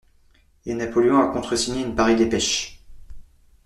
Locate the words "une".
1.83-1.93